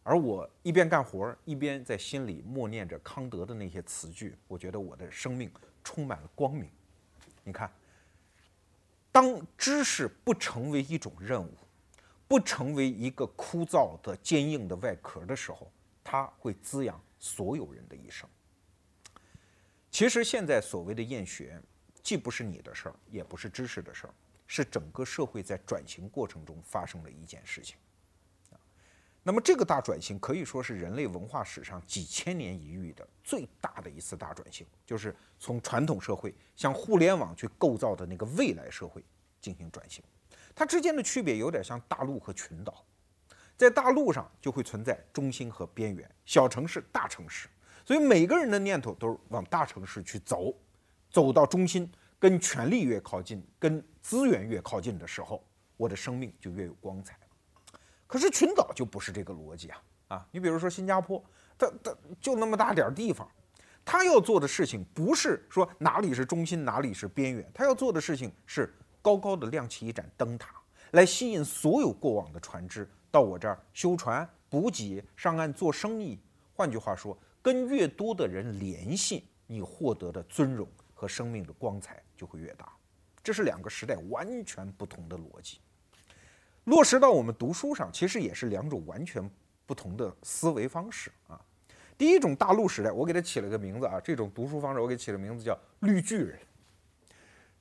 [0.04, 5.50] 而我一边干活一边在心里默念着康德的那些词句，我觉得我的生命
[5.84, 6.70] 充满了光明。
[7.44, 7.72] 你看，
[9.12, 11.54] 当知识不成为一种任务，
[12.28, 15.72] 不成为一个枯燥的坚硬的外壳的时候，
[16.04, 18.30] 它会滋养所有人的一生。
[19.90, 21.62] 其实现在所谓的厌学，
[22.02, 24.14] 既不是你的事儿，也不是知识的事儿，
[24.48, 27.78] 是整个社会在转型过程中发生的一件事情。
[29.26, 39.02] 那么这个大转型可以说是人类文化史上几千年一遇的最大的一次大转型，就是从传统社会向互联网去构造的那个未来社会
[39.40, 40.04] 进行转型。
[40.54, 42.86] 它之间的区别有点像大陆和群岛，
[43.58, 47.48] 在大陆上就会存在中心和边缘，小城市、大城市，
[47.86, 50.54] 所以每个人的念头都是往大城市去走，
[51.10, 55.42] 走到中心，跟权力越靠近，跟资源越靠近的时候，
[55.78, 57.18] 我的生命就越有光彩。
[58.14, 60.28] 可是群岛就不是这个逻辑啊啊！
[60.30, 61.20] 你比如说新加坡，
[61.58, 63.28] 它它就那么大点儿地方，
[63.84, 68.72] 它要做的事情不是说哪里是中心，哪里是边缘，它要做的事情是
[69.02, 76.20] 高高的亮起一盏灯塔，来吸引所有过往的船只到我这儿修船、补给、上岸做生意。
[76.54, 82.72] 换句话说，跟越多的人联系，你获得的尊荣和生命的光彩就会越大。
[83.24, 85.58] 这是两个时代完全不同的逻辑。
[86.66, 89.30] 落实到我们读书上，其实也是两种完全
[89.66, 91.40] 不同的思维方式啊。
[91.98, 96.40] 第一种大陆时代，我给它起了个名字啊，这种读书方式我给起了名字叫绿巨人。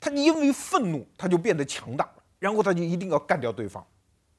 [0.00, 3.84] 他因为愤怒，他就变得强大，然后他就一定要干掉对方。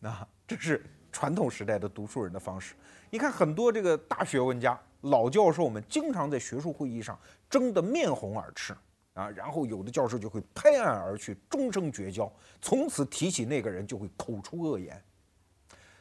[0.01, 2.73] 啊，这是传统时代的读书人的方式。
[3.09, 7.17] 你看很多这个大学问家、老教授们，经常在学术会议上
[7.49, 8.75] 争得面红耳赤。
[9.13, 12.31] 啊，然后有的教授就会拍案而去，终生绝交。
[12.61, 15.03] 从此提起那个人就会口出恶言。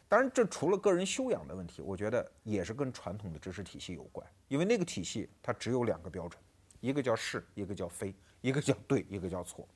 [0.08, 4.26] 当然，这除了个人修养的问题，我觉得也是跟传统的知识体系有关。
[4.48, 6.38] 因为那个体系它只有两个标准，
[6.80, 9.66] 一个叫是，一个叫非，一个叫对，一个叫错，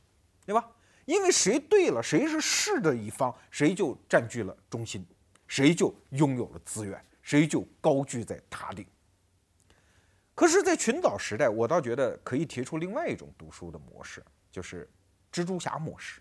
[0.45, 0.71] 对吧？
[1.07, 5.07] 因为谁对了，谁是是的一方，谁就占据了中心，
[5.47, 8.85] 谁就拥有了资源，谁就高居在塔顶。
[10.37, 14.87] 可是，在群岛时代，我倒觉得可以提出另外一种读书的模式，就是
[15.33, 16.21] 蜘蛛侠模式。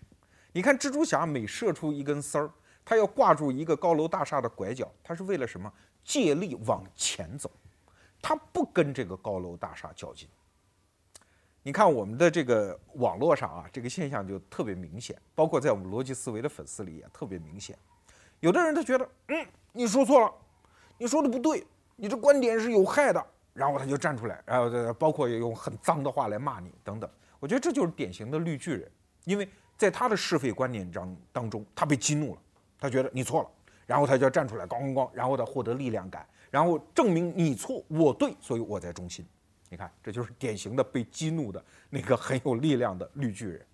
[0.52, 2.50] 你看，蜘蛛侠每射出一根丝儿，
[2.82, 5.70] 他要挂住一个高楼大厦的拐角，他是为了什么？
[6.02, 7.50] 借力往前走，
[8.22, 10.26] 他不跟这个高楼大厦较劲。
[11.62, 17.76] 你看我们的这个网络上啊，这个现象就特别明显，包括在我们逻辑思维的粉丝里也特别明显。
[18.40, 20.32] 有的人他觉得，嗯，你说错了，
[20.96, 23.26] 你说的不对，你这观点是有害的。
[23.56, 27.10] 然后他就站出来，然后包括用很脏的话来骂你等等。
[27.40, 28.90] 我觉得这就是典型的绿巨人，
[29.24, 32.40] 因为在他的是非观念当当中，他被激怒了，
[32.78, 33.50] 他觉得你错了，
[33.86, 39.26] 然后他就站出来，咣咣咣，然后他获得力量感，然后证明你错我对，所以我在中心。
[39.68, 43.66] 你看，这就是典型的被激怒的那个很有力量的绿巨人。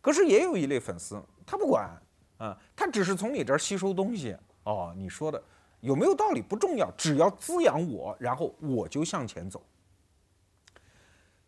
[0.00, 1.90] 可是也有一类粉丝，他不管
[2.38, 5.42] 啊，他只是从你这儿吸收东西哦，你说的。
[5.86, 9.64] 有没有道理不重要，只要滋养我，然后我就向前走。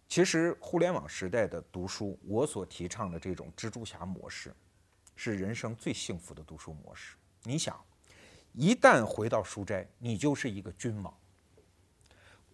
[0.07, 4.55] 其实互联网时代的读书，我所提倡的这种蜘蛛侠模式，
[5.17, 7.17] 是人生最幸福的读书模式。
[7.43, 7.77] 你想，
[8.53, 11.13] 一旦回到书斋，你就是一个君王。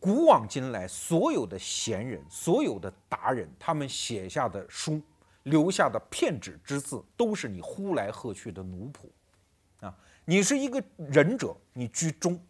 [0.00, 5.02] 古往今来，所有的贤人，所有的达人，他们写下的书，
[5.42, 9.94] 留下的片纸之字，都是你呼来喝去的奴仆啊。
[10.24, 12.40] 你是一个仁者，你居中，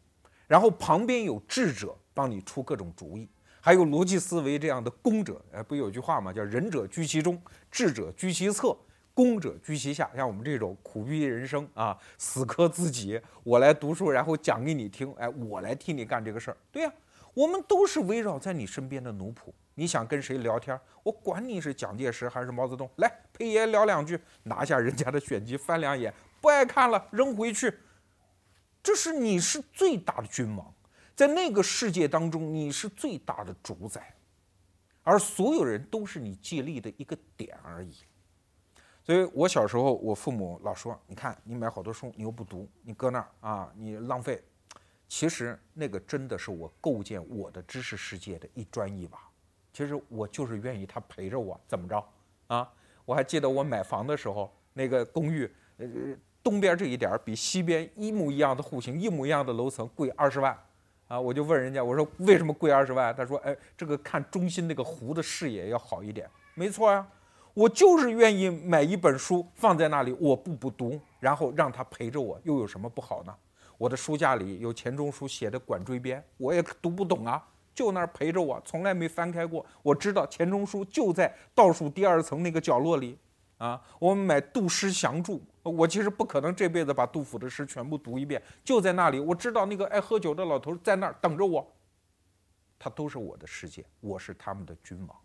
[0.47, 3.29] 然后旁边有智者帮你出各种主意，
[3.61, 6.33] 还有逻辑思维这样的公者，哎，不有句话吗？
[6.33, 8.77] 叫仁者居其中，智者居其侧，
[9.13, 10.09] 公者居其下。
[10.15, 16.57] 像我们这种苦逼人生啊，死磕自己，我来读书，然后讲给你听，哎，我来替你干这个事儿。
[16.71, 16.93] 对呀，
[17.35, 19.53] 我们都是围绕在你身边的奴仆。
[19.75, 26.15] 你想跟谁聊天，我管你是蒋介石还是毛泽东，来陪爷聊两句，拿下人家的选集翻两眼。
[26.45, 27.73] 不爱看了，扔回去。
[28.83, 30.75] 这是你是最大的君王，
[31.17, 34.15] 在那个世界当中，你是最大的主宰，
[35.03, 37.95] 而所有人都是你借力的一个点而已。
[39.03, 44.45] 所以我小时候，我父母老说：“你看，你买好多书，你又不读，你搁那儿啊，你浪费。”
[45.09, 49.19] 其实那个真的是我构建我的知识世界的一砖一瓦。
[49.73, 52.07] 其实我就是愿意他陪着我，怎么着
[52.49, 52.71] 啊？
[53.07, 55.87] 我还记得我买房的时候，那个公寓，呃。
[56.45, 60.57] 东边这一点比西边一模一样的户型、一模一样的楼层贵二十万，
[61.09, 63.13] 啊，我就问人家，我说为什么贵二十万？
[63.17, 66.29] 他说，哎，这个看中心那个湖的视野要好一点。
[66.55, 67.05] 没错呀，
[67.55, 73.35] 我就是愿意买一本书放在那里，我不不读，然后让他陪着我，又有什么不好呢？
[73.79, 77.43] 我的书架里有钱钟书写的《管锥编》，我也读不懂啊，
[77.75, 79.65] 就那儿陪着我，从来没翻开过。
[79.83, 83.19] 我知道钱钟书就在倒数第二层那个角落里。
[83.57, 85.41] 啊，我们买杜诗详注，
[85.71, 91.67] 我其实不可能这辈子把杜甫的诗全部读一遍，就在那里，我知道那个爱喝酒的老头在那儿等着我，
[92.79, 95.17] 他都是我的世界，我是他们的君王。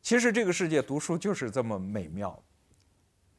[0.00, 2.40] 其实这个世界读书就是这么美妙，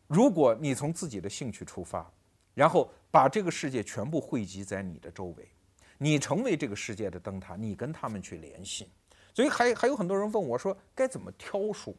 [0.07, 2.09] 如果你从自己的兴趣出发，
[2.53, 5.49] 然后把这个世界全部汇集在你的周围，
[5.97, 8.89] 你成为这个世界的灯塔，你跟他们去联系。
[9.33, 11.95] 所以还还有很多人问我说，该怎么挑书？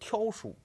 [0.00, 0.56] 挑书，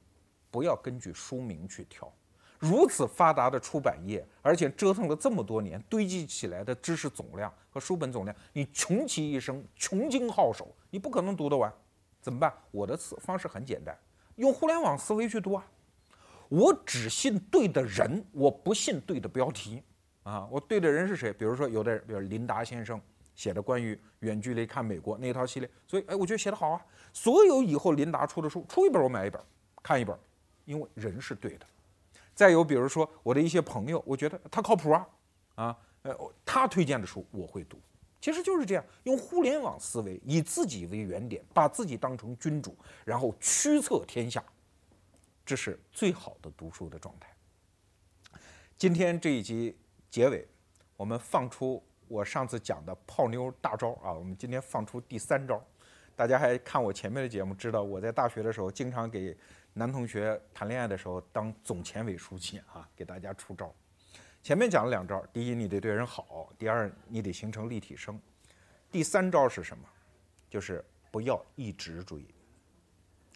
[0.52, 2.12] 不要根据书名去挑。
[2.60, 11.72] 如此发达的出版业，而且折腾了这么多年，堆积起来的知识总量和书本总量，你穷其一生，穷经皓首，你不可能读得完。
[12.20, 12.52] 怎么办？
[12.72, 13.96] 我的思方式很简单，
[14.38, 15.66] 用互联网思维去读啊。
[16.50, 19.84] 我只信对的人，我不信对的标题
[20.24, 20.48] 啊。
[20.52, 21.32] 我对的人是谁？
[21.32, 23.00] 比如说有的人，比如林达先生
[23.36, 26.82] 写的关于远距离看美国那一套系列，所以哎，我觉得写得好啊。
[27.14, 29.40] 所有以后林达出的书，出一本我买一本，
[29.84, 30.18] 看一本，
[30.68, 31.66] 因为人是对的。
[32.36, 35.08] 再有比如说我的一些朋友，我觉得他靠谱啊，
[35.56, 37.80] 啊，呃，他推荐的书我会读。
[38.20, 44.44] 其实就是这样，用互联网思维，以自己为原点，把自己当成君主，然后驱策天下，
[45.46, 47.34] 这是最好的读书的状态。
[48.76, 49.76] 今天这一集
[50.12, 50.46] 结尾，
[50.96, 55.64] 我们放出我上次讲的泡妞大招啊，我们今天放出第三招。
[56.16, 59.36] 大家还看我前面的节目，知道我在大学的时候经常给。
[59.78, 63.72] 男同学谈恋爱的时候当总前委书记啊，给大家出招。
[64.42, 68.20] 前面讲了两招，第一你得对人好，第二你得形成立体声。
[68.92, 69.88] 第三招是什么？
[70.50, 72.26] 就是不要一直追。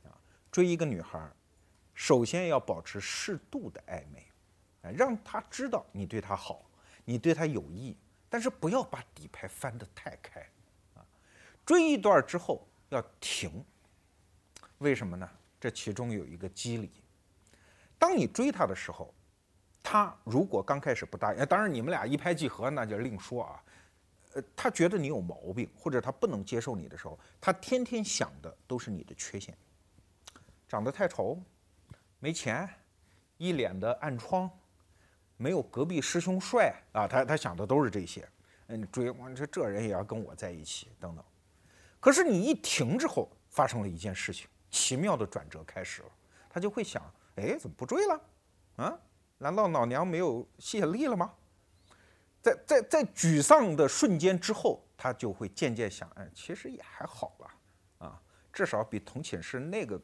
[0.03, 0.17] 啊，
[0.51, 1.31] 追一个女孩，
[1.93, 4.25] 首先要保持适度的暧昧，
[4.81, 6.65] 啊，让她知道你对她好，
[7.05, 7.95] 你对她有意，
[8.27, 10.41] 但是不要把底牌翻得太开。
[10.95, 11.05] 啊，
[11.63, 13.63] 追一段之后要停，
[14.79, 15.29] 为什么呢？
[15.61, 16.91] 这其中有一个机理，
[17.99, 19.13] 当你追他的时候，
[19.83, 23.63] 他如果刚开始不答应，当然你们俩一拍即合那就另说啊。
[24.33, 29.55] 呃，他觉得你有毛病，或者他不能接受你的时候，他天天想的都是你的缺陷，
[30.67, 31.37] 长得太丑，
[32.17, 32.67] 没钱，
[33.37, 34.49] 一脸的暗疮，
[35.37, 38.27] 没有隔壁师兄帅啊，他他想的都是这些。
[38.67, 41.23] 嗯，追我这这人也要跟我在一起等等。
[41.99, 44.47] 可是你一停之后，发生了一件事情。
[44.71, 46.09] 奇妙的转折开始了，
[46.49, 47.03] 他就会想：
[47.35, 48.21] 哎，怎么不追了？
[48.77, 48.99] 啊，
[49.37, 51.31] 难道老娘没有吸引力了吗？
[52.41, 57.57] 在在在沮丧的瞬间之后，他就会渐渐想：哎，其实也还好吧，
[57.99, 60.01] 啊，至少比同寝室那个，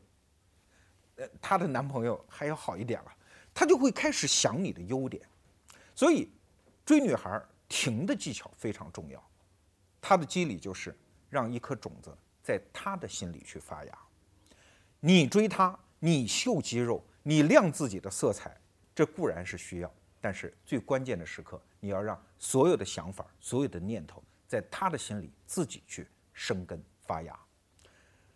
[1.15, 3.11] 呃，她的男朋友还要好一点了。
[3.53, 5.27] 他就会开始想你的优点。
[5.95, 6.31] 所以，
[6.85, 9.31] 追女孩停的技巧非常重要。
[9.99, 10.95] 它的机理就是
[11.27, 13.99] 让一颗种子在他的心里去发芽。
[15.07, 18.59] 你追她，你秀肌肉，你亮自己的色彩，
[18.93, 19.89] 这固然是需要，
[20.19, 27.39] 但是最关键的时刻，你要让所有的想法、所有的念头，在他的心里自己去生根发芽。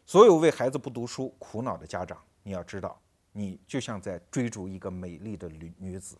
[0.06, 2.98] 所有为孩子不读书苦恼的家长，你要知道，
[3.34, 6.18] 你就像在追逐一个美丽的女女子，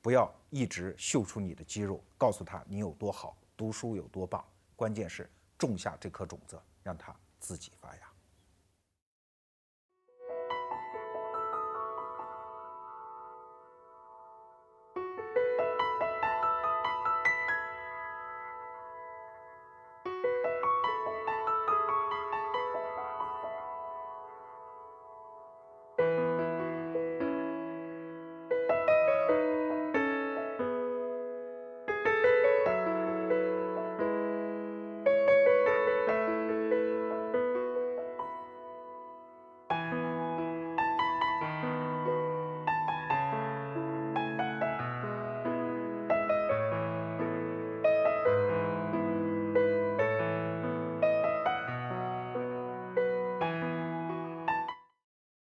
[0.00, 4.42] 不要一直秀出你的肌肉，告诉她你有多好，读书有多棒。
[4.74, 8.00] 关键是种下这颗种子，让它自己发芽。